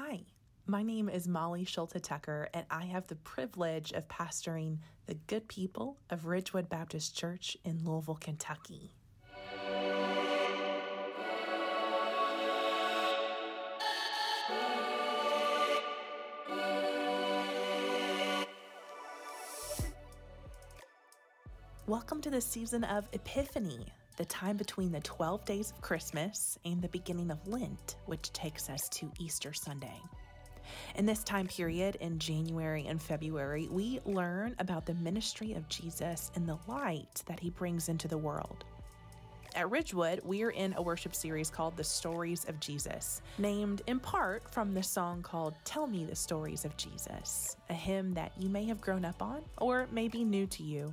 [0.00, 0.20] Hi,
[0.64, 5.48] my name is Molly Schulte Tucker, and I have the privilege of pastoring the good
[5.48, 8.92] people of Ridgewood Baptist Church in Louisville, Kentucky.
[21.88, 23.88] Welcome to the season of Epiphany,
[24.18, 28.68] the time between the 12 days of Christmas and the beginning of Lent, which takes
[28.68, 30.02] us to Easter Sunday.
[30.96, 36.32] In this time period, in January and February, we learn about the ministry of Jesus
[36.34, 38.64] and the light that he brings into the world.
[39.54, 44.52] At Ridgewood, we're in a worship series called The Stories of Jesus, named in part
[44.52, 48.64] from the song called Tell Me the Stories of Jesus, a hymn that you may
[48.64, 50.92] have grown up on or may be new to you.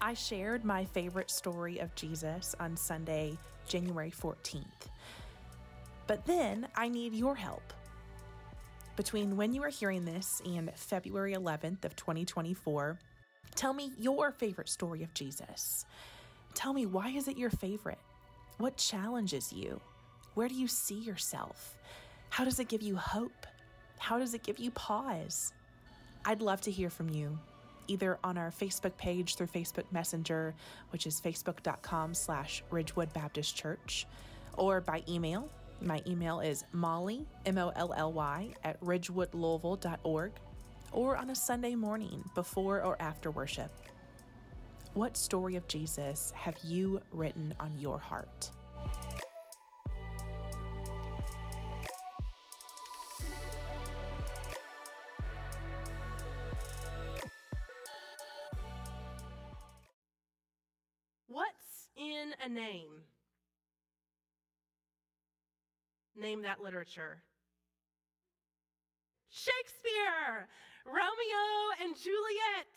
[0.00, 4.62] I shared my favorite story of Jesus on Sunday, January 14th.
[6.06, 7.72] But then I need your help.
[8.94, 12.96] Between when you are hearing this and February 11th of 2024,
[13.56, 15.84] tell me your favorite story of Jesus.
[16.54, 17.98] Tell me why is it your favorite?
[18.58, 19.80] What challenges you?
[20.34, 21.76] Where do you see yourself?
[22.30, 23.48] How does it give you hope?
[23.98, 25.52] How does it give you pause?
[26.24, 27.36] I'd love to hear from you
[27.88, 30.54] either on our Facebook page through Facebook Messenger,
[30.90, 34.06] which is facebook.com slash Ridgewood Baptist Church,
[34.56, 35.48] or by email.
[35.80, 40.32] My email is molly, M-O-L-L-Y, at ridgewoodlouisville.org,
[40.92, 43.70] or on a Sunday morning before or after worship.
[44.94, 48.50] What story of Jesus have you written on your heart?
[66.28, 67.22] Name that literature.
[69.30, 70.46] Shakespeare,
[70.84, 71.44] Romeo
[71.80, 72.74] and Juliet.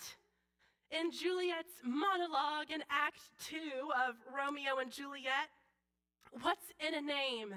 [0.90, 5.52] In Juliet's monologue in Act Two of Romeo and Juliet,
[6.40, 7.54] what's in a name?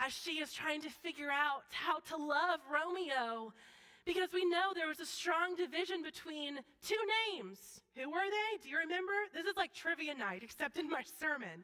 [0.00, 3.54] As she is trying to figure out how to love Romeo
[4.04, 7.58] because we know there was a strong division between two names.
[7.94, 8.64] Who were they?
[8.64, 9.12] Do you remember?
[9.32, 11.62] This is like trivia night, except in my sermon.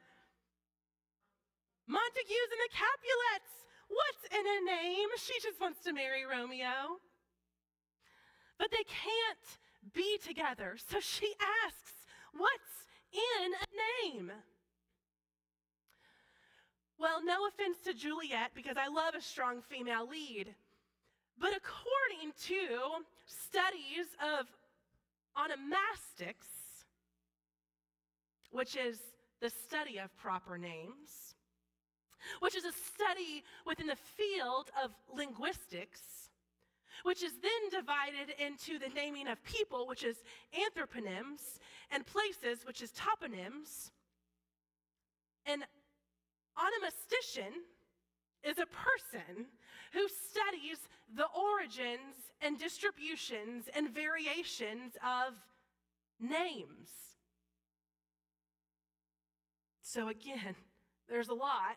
[1.87, 3.53] Montagues and the Capulets.
[3.89, 5.09] What's in a name?
[5.19, 7.01] She just wants to marry Romeo.
[8.59, 9.49] But they can't
[9.95, 10.77] be together.
[10.77, 11.35] So she
[11.67, 11.93] asks,
[12.33, 13.69] What's in a
[14.07, 14.33] name?
[16.99, 20.55] Well, no offense to Juliet, because I love a strong female lead.
[21.39, 24.47] But according to studies of
[25.35, 26.85] onomastics,
[28.51, 28.99] which is
[29.41, 31.30] the study of proper names,
[32.41, 36.31] which is a study within the field of linguistics,
[37.03, 40.17] which is then divided into the naming of people, which is
[40.55, 41.59] anthroponyms,
[41.91, 43.91] and places, which is toponyms.
[45.47, 45.65] An
[46.57, 47.53] onomastician
[48.43, 49.47] is a person
[49.93, 50.79] who studies
[51.15, 55.35] the origins and distributions and variations of
[56.21, 56.91] names.
[59.83, 60.55] So, again,
[61.09, 61.77] there's a lot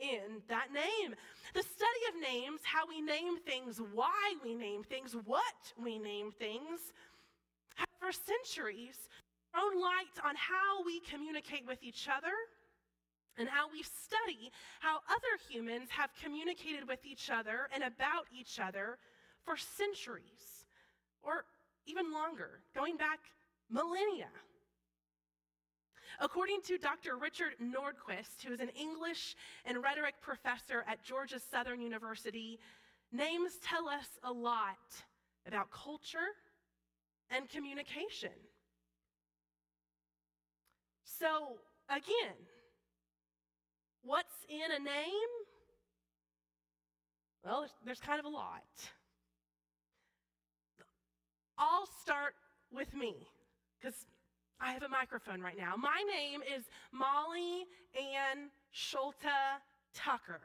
[0.00, 1.14] in that name.
[1.54, 6.32] The study of names, how we name things, why we name things, what we name
[6.38, 6.92] things,
[8.00, 8.96] for centuries
[9.52, 12.32] thrown light on how we communicate with each other
[13.38, 14.50] and how we study
[14.80, 18.98] how other humans have communicated with each other and about each other
[19.44, 20.66] for centuries
[21.22, 21.44] or
[21.86, 23.20] even longer, going back
[23.70, 24.28] millennia.
[26.20, 27.16] According to Dr.
[27.16, 32.58] Richard Nordquist, who is an English and rhetoric professor at Georgia Southern University,
[33.12, 34.78] names tell us a lot
[35.46, 36.34] about culture
[37.30, 38.32] and communication.
[41.04, 41.58] So,
[41.88, 42.34] again,
[44.08, 45.30] What's in a name?
[47.44, 48.62] Well, there's, kind of a lot.
[51.58, 52.34] I'll start
[52.72, 53.14] with me
[53.78, 54.06] because
[54.60, 55.74] I have a microphone right now.
[55.76, 59.60] My name is Molly Ann Schulte
[59.94, 60.40] Tucker.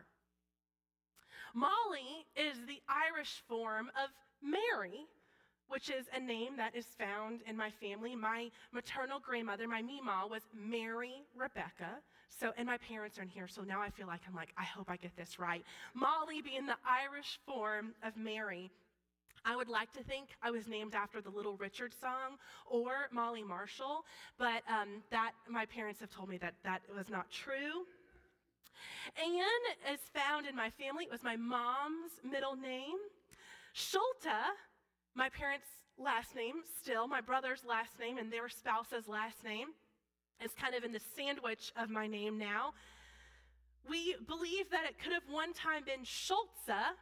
[1.56, 4.10] Molly is the Irish form of
[4.42, 5.08] Mary,
[5.68, 8.16] which is a name that is found in my family.
[8.16, 11.98] My maternal grandmother, my Mima, was Mary Rebecca.
[12.30, 14.64] So, and my parents are in here, so now I feel like I'm like, I
[14.64, 15.64] hope I get this right.
[15.94, 18.72] Molly being the Irish form of Mary.
[19.46, 23.44] I would like to think I was named after the Little Richard song or Molly
[23.44, 24.06] Marshall,
[24.38, 27.86] but um, that my parents have told me that that was not true.
[29.18, 31.04] Anne is found in my family.
[31.06, 32.98] It was my mom's middle name.
[33.74, 34.56] Schulte,
[35.16, 35.68] my parents'
[35.98, 39.68] last name, still my brother's last name and their spouse's last name,
[40.44, 42.74] is kind of in the sandwich of my name now.
[43.90, 46.96] We believe that it could have one time been Schulze,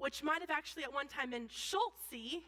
[0.00, 2.40] which might have actually at one time been Schulze,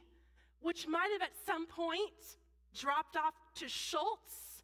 [0.60, 2.38] which might have at some point
[2.74, 4.62] dropped off to Schultz,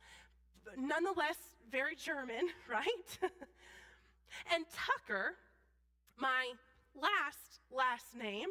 [0.77, 1.37] nonetheless,
[1.71, 3.09] very German, right?
[4.55, 5.35] and Tucker,
[6.17, 6.53] my
[6.95, 8.49] last last name,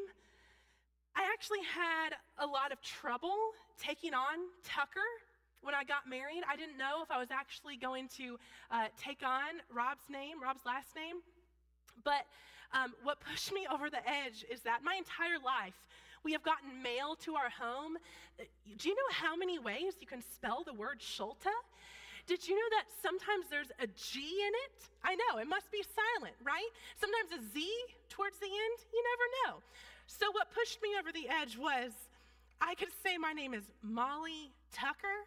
[1.16, 3.36] I actually had a lot of trouble
[3.82, 5.10] taking on Tucker
[5.62, 6.44] when I got married.
[6.48, 8.38] I didn't know if I was actually going to
[8.70, 11.18] uh, take on Rob's name, Rob's last name.
[12.04, 12.28] But
[12.74, 15.76] um, what pushed me over the edge is that my entire life,
[16.24, 17.98] we have gotten mail to our home.
[18.78, 21.48] Do you know how many ways you can spell the word Schulte?
[22.28, 24.90] Did you know that sometimes there's a G in it?
[25.04, 26.68] I know, it must be silent, right?
[27.00, 27.66] Sometimes a Z
[28.10, 29.64] towards the end, you never know.
[30.08, 31.92] So, what pushed me over the edge was
[32.60, 35.24] I could say my name is Molly Tucker,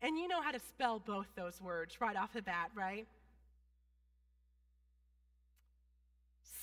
[0.00, 3.06] and you know how to spell both those words right off the bat, right?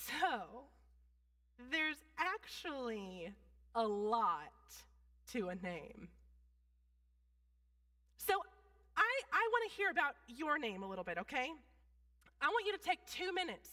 [0.22, 0.64] So,
[1.72, 3.32] there's actually
[3.76, 4.52] a lot
[5.34, 6.08] to a name.
[8.18, 8.34] So,
[8.98, 11.48] I, I want to hear about your name a little bit, okay?
[12.42, 13.70] I want you to take two minutes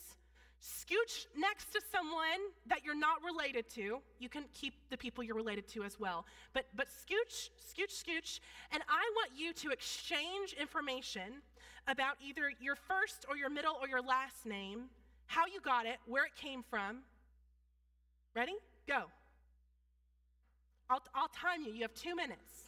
[0.66, 3.98] Scooch next to someone that you're not related to.
[4.18, 6.26] You can keep the people you're related to as well.
[6.54, 8.40] But, but scooch, scooch, scooch.
[8.72, 11.42] And I want you to exchange information
[11.86, 14.86] about either your first or your middle or your last name,
[15.26, 16.98] how you got it, where it came from.
[18.34, 18.54] Ready?
[18.86, 19.04] Go.
[20.88, 21.72] I'll, I'll time you.
[21.72, 22.65] You have two minutes.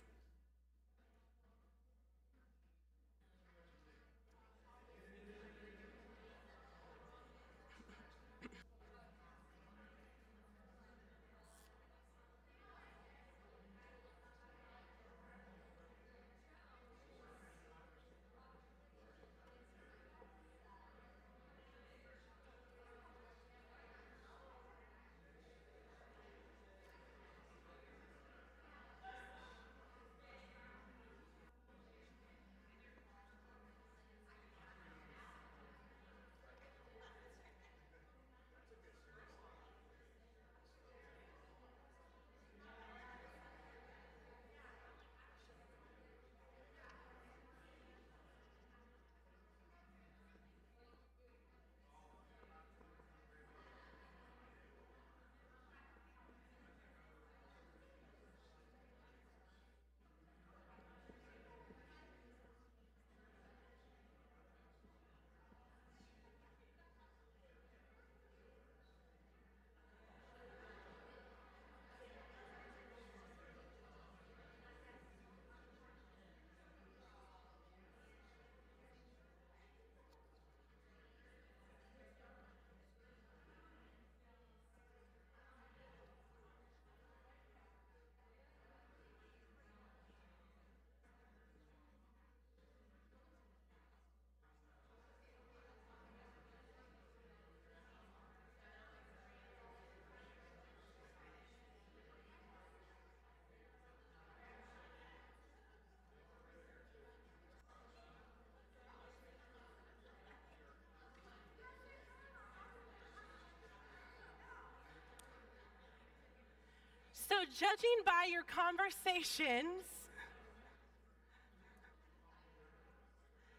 [117.29, 119.85] So, judging by your conversations,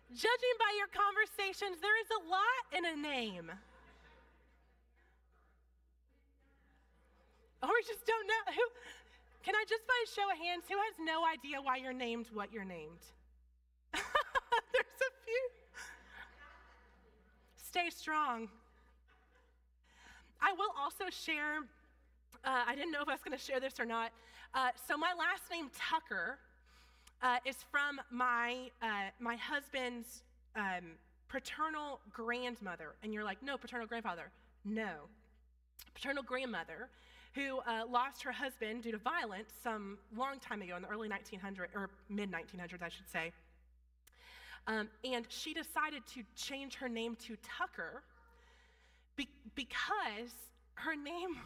[0.09, 3.51] judging by your conversations, there is a lot in a name.
[7.61, 8.53] Or we just don't know.
[8.55, 8.65] Who,
[9.43, 12.25] can I just by a show of hands, who has no idea why you're named
[12.33, 13.05] what you're named?
[13.93, 15.49] There's a few.
[17.57, 18.49] Stay strong.
[20.41, 21.61] I will also share
[22.43, 24.11] uh, I didn't know if I was going to share this or not.
[24.53, 26.39] Uh, so, my last name, Tucker,
[27.21, 30.23] uh, is from my, uh, my husband's
[30.55, 30.95] um,
[31.27, 32.95] paternal grandmother.
[33.03, 34.31] And you're like, no, paternal grandfather.
[34.65, 35.07] No.
[35.93, 36.89] Paternal grandmother
[37.35, 41.07] who uh, lost her husband due to violence some long time ago in the early
[41.07, 43.31] 1900s, or mid 1900s, I should say.
[44.67, 48.03] Um, and she decided to change her name to Tucker
[49.15, 50.31] be- because
[50.75, 51.37] her name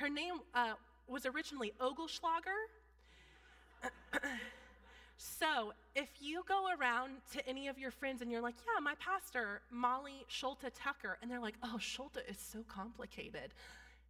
[0.00, 0.72] her name uh,
[1.06, 2.60] was originally Ogelschlager.
[5.22, 8.94] So, if you go around to any of your friends and you're like, yeah, my
[8.98, 13.52] pastor, Molly Schulte Tucker, and they're like, oh, Schulte is so complicated.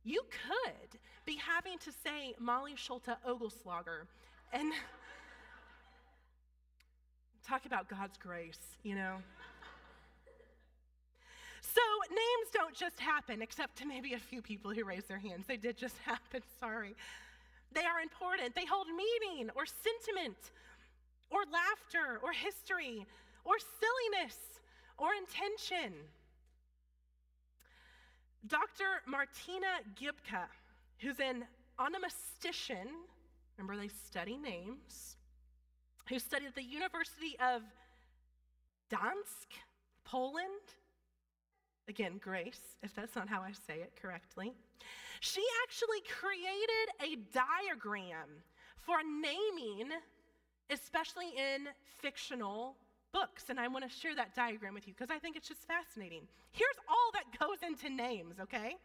[0.05, 4.07] You could be having to say Molly Schulte Ogelslager
[4.53, 4.73] and
[7.45, 9.17] talk about God's grace, you know?
[11.75, 15.47] So, names don't just happen, except to maybe a few people who raise their hands.
[15.47, 16.95] They did just happen, sorry.
[17.73, 18.55] They are important.
[18.55, 20.37] They hold meaning or sentiment
[21.31, 23.07] or laughter or history
[23.45, 24.37] or silliness
[24.99, 25.95] or intention.
[28.47, 29.03] Dr.
[29.07, 30.47] Martyna Gibka,
[30.99, 31.45] who's an
[31.79, 32.89] onomastician,
[33.57, 35.17] remember they study names,
[36.09, 37.63] who studied at the University of
[38.91, 39.61] Gdansk,
[40.05, 40.75] Poland.
[41.89, 44.53] Again, Grace, if that's not how I say it correctly.
[45.21, 48.29] She actually created a diagram
[48.77, 49.91] for naming,
[50.71, 51.69] especially in
[52.01, 52.77] fictional
[53.13, 53.47] books.
[53.51, 56.23] And I want to share that diagram with you because I think it's just fascinating.
[56.53, 58.77] Here's all that goes into names, okay?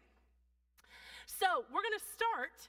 [1.26, 2.68] So we're going to start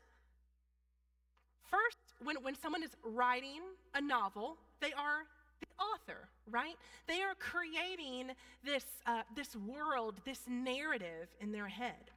[1.70, 3.62] first when, when someone is writing
[3.94, 5.26] a novel, they are
[5.60, 6.76] the author, right?
[7.08, 8.32] They are creating
[8.64, 12.12] this, uh, this world, this narrative in their head.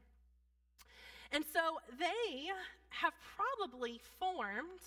[1.33, 2.49] And so they
[2.89, 4.83] have probably formed,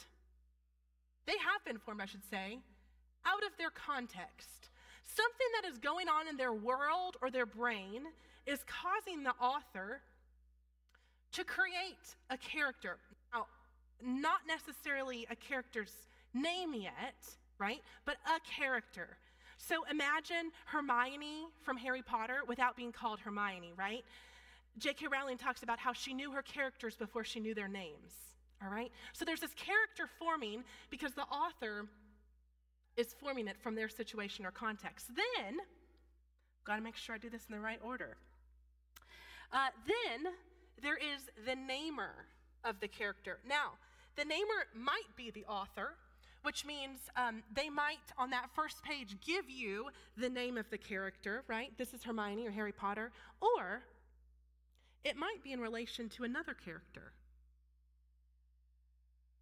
[1.25, 2.59] they have been formed, I should say,
[3.25, 4.49] out of their context.
[5.03, 8.03] Something that is going on in their world or their brain
[8.45, 10.01] is causing the author
[11.33, 12.97] to create a character.
[13.33, 13.45] Now,
[14.01, 15.93] not necessarily a character's
[16.33, 17.15] name yet,
[17.63, 17.81] right?
[18.03, 19.17] But a character.
[19.57, 24.03] So imagine Hermione from Harry Potter without being called Hermione, right?
[24.77, 25.07] J.K.
[25.07, 28.11] Rowling talks about how she knew her characters before she knew their names.
[28.61, 28.91] All right?
[29.13, 31.85] So there's this character forming because the author
[32.97, 35.07] is forming it from their situation or context.
[35.07, 35.57] Then,
[36.65, 38.17] got to make sure I do this in the right order.
[39.53, 40.33] Uh, then
[40.81, 42.25] there is the namer
[42.65, 43.39] of the character.
[43.47, 43.73] Now,
[44.15, 45.95] the namer might be the author,
[46.43, 50.77] which means um, they might, on that first page, give you the name of the
[50.77, 51.71] character, right?
[51.77, 53.11] This is Hermione or Harry Potter.
[53.41, 53.81] Or
[55.03, 57.13] it might be in relation to another character.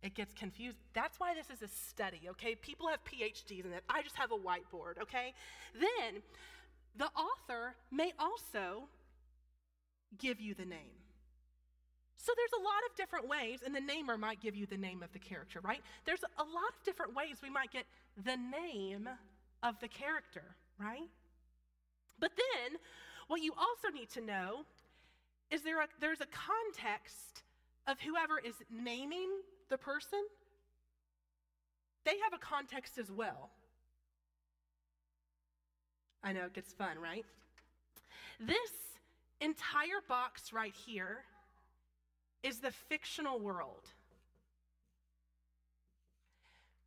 [0.03, 0.77] It gets confused.
[0.93, 2.55] That's why this is a study, okay?
[2.55, 3.83] People have PhDs in it.
[3.89, 5.33] I just have a whiteboard, okay?
[5.73, 6.21] Then
[6.97, 8.87] the author may also
[10.17, 11.00] give you the name.
[12.21, 15.01] So there's a lot of different ways, and the namer might give you the name
[15.01, 15.81] of the character, right?
[16.05, 17.85] There's a lot of different ways we might get
[18.23, 19.09] the name
[19.63, 20.43] of the character,
[20.77, 21.09] right?
[22.19, 22.77] But then,
[23.27, 24.65] what you also need to know
[25.49, 27.41] is there a, there's a context
[27.87, 29.29] of whoever is naming
[29.69, 30.23] the person,
[32.05, 33.49] they have a context as well.
[36.23, 37.25] I know it gets fun, right?
[38.39, 38.71] This
[39.39, 41.23] entire box right here
[42.43, 43.87] is the fictional world.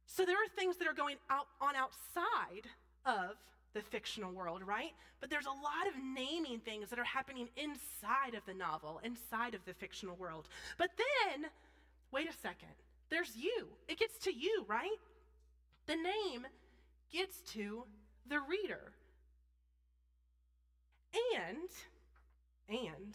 [0.06, 2.68] So there are things that are going out on outside
[3.04, 3.36] of
[3.74, 4.92] the fictional world, right?
[5.20, 9.54] But there's a lot of naming things that are happening inside of the novel, inside
[9.54, 10.48] of the fictional world.
[10.78, 11.46] But then,
[12.12, 12.74] wait a second,
[13.10, 13.66] there's you.
[13.88, 14.98] It gets to you, right?
[15.86, 16.46] The name
[17.12, 17.84] gets to
[18.28, 18.92] the reader.
[21.36, 21.68] And,
[22.68, 23.14] and,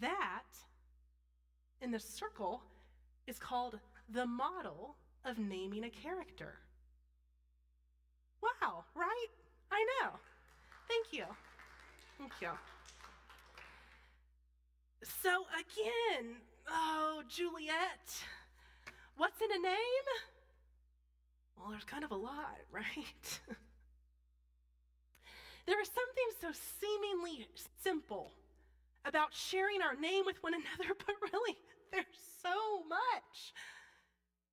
[0.00, 0.44] That,
[1.80, 2.62] in the circle,
[3.26, 3.78] is called
[4.08, 6.54] the model of naming a character.
[8.42, 9.26] Wow, right?
[9.70, 10.10] I know.
[10.88, 11.24] Thank you.
[12.18, 12.48] Thank you.
[15.22, 16.36] So, again,
[16.68, 18.24] oh, Juliet,
[19.16, 20.06] what's in a name?
[21.56, 23.40] Well, there's kind of a lot, right?
[25.66, 26.48] there is something so
[26.80, 27.46] seemingly
[27.82, 28.32] simple
[29.08, 31.56] about sharing our name with one another, but really,
[31.90, 32.04] there's
[32.42, 33.54] so much.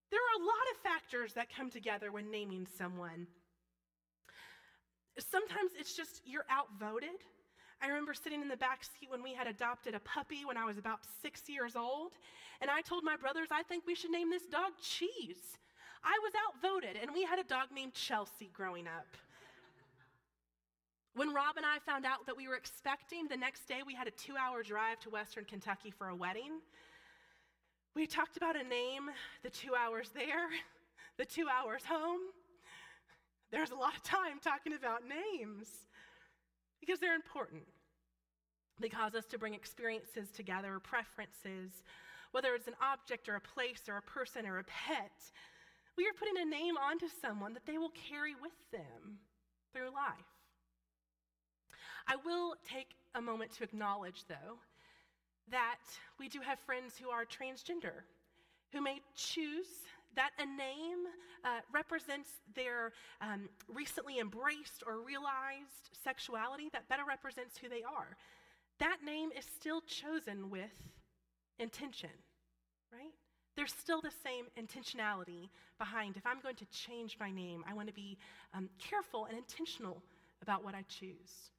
[0.09, 3.27] There are a lot of factors that come together when naming someone.
[5.19, 7.19] Sometimes it's just you're outvoted.
[7.81, 10.65] I remember sitting in the back seat when we had adopted a puppy when I
[10.65, 12.13] was about six years old,
[12.61, 15.57] and I told my brothers, I think we should name this dog Cheese.
[16.03, 19.17] I was outvoted, and we had a dog named Chelsea growing up.
[21.15, 24.05] When Rob and I found out that we were expecting, the next day we had
[24.05, 26.59] a two hour drive to Western Kentucky for a wedding.
[27.95, 29.03] We talked about a name,
[29.41, 30.49] the two hours there,
[31.17, 32.19] the two hours home.
[33.49, 35.69] There's a lot of time talking about names
[36.81, 37.63] because they're important.
[38.81, 41.71] They cause us to bring experiences together, preferences,
[42.33, 45.13] whether it's an object or a place or a person or a pet.
[45.95, 49.19] We are putting a name onto someone that they will carry with them
[49.71, 50.34] through life.
[52.07, 54.59] I will take a moment to acknowledge, though,
[55.49, 55.81] that
[56.19, 58.03] we do have friends who are transgender,
[58.71, 59.85] who may choose
[60.15, 61.05] that a name
[61.43, 68.15] uh, represents their um, recently embraced or realized sexuality that better represents who they are.
[68.79, 70.71] That name is still chosen with
[71.59, 72.09] intention,
[72.91, 73.13] right?
[73.55, 76.17] There's still the same intentionality behind.
[76.17, 78.17] If I'm going to change my name, I want to be
[78.53, 80.01] um, careful and intentional
[80.41, 81.51] about what I choose.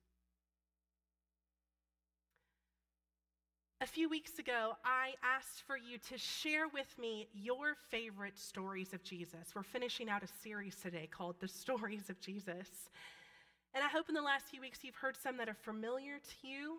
[3.83, 8.95] A few weeks ago, I asked for you to share with me your favorite stories
[8.95, 9.55] of Jesus.
[9.55, 12.89] We're finishing out a series today called The Stories of Jesus.
[13.75, 16.49] And I hope in the last few weeks you've heard some that are familiar to
[16.49, 16.79] you.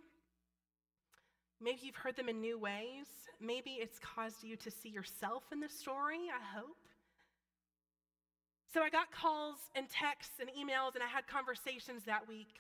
[1.62, 3.06] Maybe you've heard them in new ways.
[3.40, 6.78] Maybe it's caused you to see yourself in the story, I hope.
[8.74, 12.58] So I got calls and texts and emails, and I had conversations that week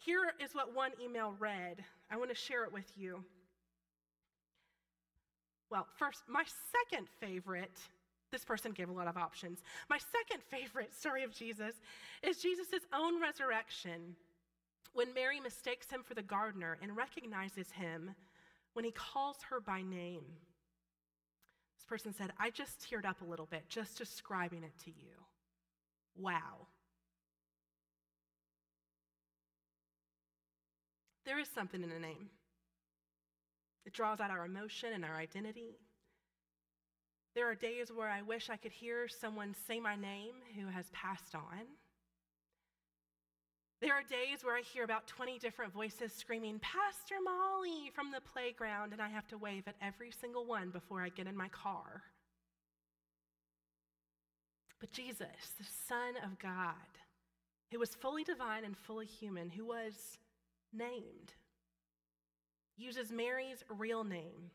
[0.00, 1.84] here is what one email read.
[2.10, 3.22] I want to share it with you.
[5.70, 7.78] Well, first, my second favorite,
[8.32, 9.60] this person gave a lot of options.
[9.88, 11.74] My second favorite story of Jesus
[12.22, 14.16] is Jesus' own resurrection
[14.94, 18.14] when Mary mistakes him for the gardener and recognizes him
[18.72, 20.24] when he calls her by name.
[21.76, 25.14] This person said, I just teared up a little bit just describing it to you.
[26.16, 26.66] Wow.
[31.30, 32.28] There is something in a name.
[33.86, 35.76] It draws out our emotion and our identity.
[37.36, 40.86] There are days where I wish I could hear someone say my name who has
[40.92, 41.68] passed on.
[43.80, 48.20] There are days where I hear about 20 different voices screaming, Pastor Molly, from the
[48.20, 51.48] playground, and I have to wave at every single one before I get in my
[51.50, 52.02] car.
[54.80, 56.74] But Jesus, the Son of God,
[57.70, 60.18] who was fully divine and fully human, who was
[60.72, 61.32] named,
[62.76, 64.50] uses Mary's real name,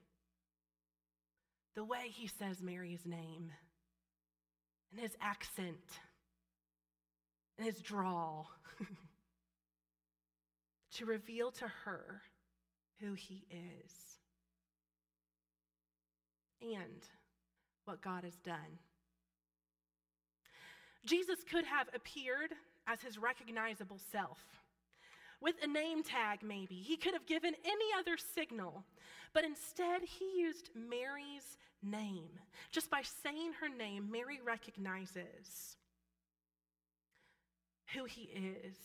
[1.76, 3.52] the way he says Mary's name,
[4.92, 6.00] and his accent,
[7.58, 8.50] and his drawl,
[10.94, 12.22] to reveal to her
[13.02, 13.92] who he is.
[16.62, 17.04] And
[17.84, 18.80] what God has done.
[21.06, 22.54] Jesus could have appeared
[22.88, 24.40] as his recognizable self
[25.42, 26.76] with a name tag, maybe.
[26.76, 28.84] He could have given any other signal,
[29.34, 32.30] but instead he used Mary's name.
[32.72, 35.78] Just by saying her name, Mary recognizes
[37.94, 38.76] who he is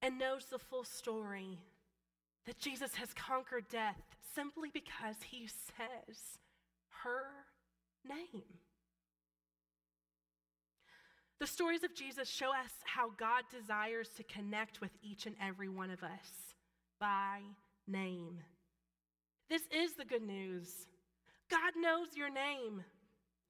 [0.00, 1.58] and knows the full story
[2.46, 4.00] that Jesus has conquered death
[4.34, 6.38] simply because he says
[7.04, 7.26] her
[8.06, 8.42] name.
[11.42, 15.68] The stories of Jesus show us how God desires to connect with each and every
[15.68, 16.54] one of us
[17.00, 17.40] by
[17.88, 18.38] name.
[19.50, 20.86] This is the good news.
[21.50, 22.84] God knows your name.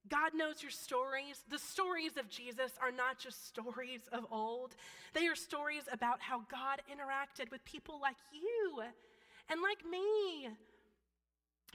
[0.09, 1.45] God knows your stories.
[1.51, 4.75] The stories of Jesus are not just stories of old,
[5.13, 8.85] they are stories about how God interacted with people like you
[9.51, 10.49] and like me.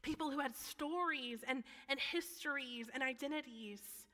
[0.01, 4.06] People who had stories and, and histories and identities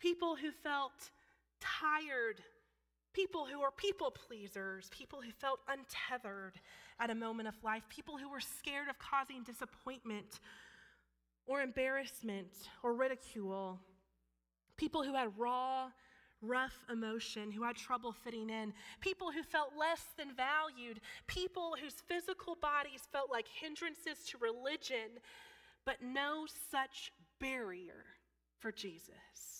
[0.00, 1.10] people who felt
[1.60, 2.40] tired,
[3.12, 6.60] people who were people pleasers, people who felt untethered
[6.98, 10.40] at a moment of life, people who were scared of causing disappointment
[11.46, 13.78] or embarrassment or ridicule,
[14.76, 15.90] people who had raw,
[16.42, 22.02] rough emotion, who had trouble fitting in, people who felt less than valued, people whose
[22.08, 25.18] physical bodies felt like hindrances to religion,
[25.84, 28.04] but no such barrier
[28.58, 29.59] for Jesus.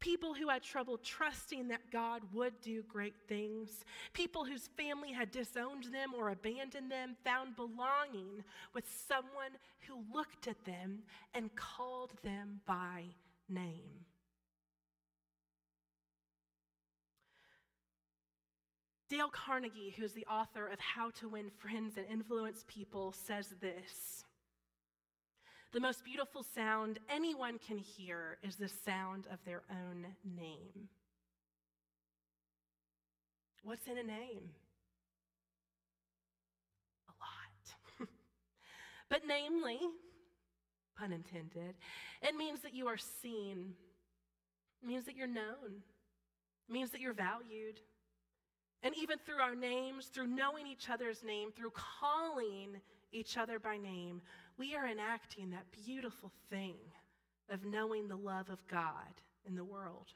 [0.00, 3.84] People who had trouble trusting that God would do great things.
[4.12, 9.52] People whose family had disowned them or abandoned them found belonging with someone
[9.86, 11.00] who looked at them
[11.34, 13.06] and called them by
[13.48, 14.04] name.
[19.08, 24.24] Dale Carnegie, who's the author of How to Win Friends and Influence People, says this
[25.72, 30.88] the most beautiful sound anyone can hear is the sound of their own name.
[33.62, 34.48] What's in a name?
[37.08, 38.08] A lot.
[39.10, 39.78] but namely,
[40.98, 41.74] pun intended.
[42.22, 43.74] It means that you are seen,
[44.82, 45.82] it means that you're known,
[46.68, 47.80] it means that you're valued.
[48.82, 53.76] And even through our names, through knowing each other's name, through calling each other by
[53.76, 54.22] name,
[54.58, 56.76] we are enacting that beautiful thing
[57.50, 60.12] of knowing the love of God in the world.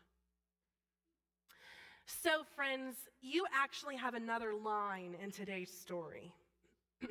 [2.06, 6.32] So, friends, you actually have another line in today's story.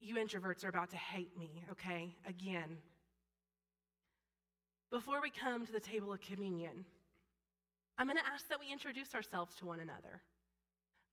[0.00, 2.14] you introverts are about to hate me, okay?
[2.28, 2.76] Again.
[4.90, 6.84] Before we come to the table of communion,
[7.96, 10.20] I'm going to ask that we introduce ourselves to one another.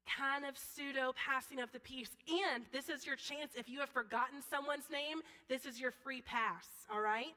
[0.06, 2.10] Kind of pseudo passing of the peace.
[2.28, 3.54] And this is your chance.
[3.56, 7.34] If you have forgotten someone's name, this is your free pass, all right?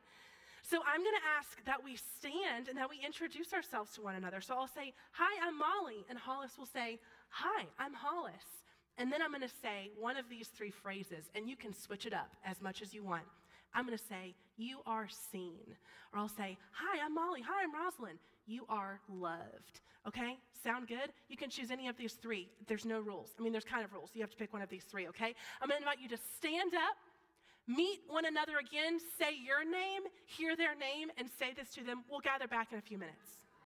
[0.64, 4.14] So I'm going to ask that we stand and that we introduce ourselves to one
[4.14, 4.40] another.
[4.40, 6.06] So I'll say, Hi, I'm Molly.
[6.08, 6.98] And Hollis will say,
[7.28, 8.64] Hi, I'm Hollis.
[8.96, 12.06] And then I'm going to say one of these three phrases, and you can switch
[12.06, 13.24] it up as much as you want.
[13.74, 15.76] I'm going to say, You are seen.
[16.14, 17.42] Or I'll say, Hi, I'm Molly.
[17.46, 18.18] Hi, I'm Rosalind.
[18.46, 19.80] You are loved.
[20.06, 20.38] Okay?
[20.62, 21.12] Sound good?
[21.28, 22.48] You can choose any of these three.
[22.66, 23.30] There's no rules.
[23.38, 24.10] I mean, there's kind of rules.
[24.14, 25.34] You have to pick one of these three, okay?
[25.60, 26.96] I'm to invite you to stand up,
[27.66, 32.04] meet one another again, say your name, hear their name, and say this to them.
[32.10, 33.43] We'll gather back in a few minutes.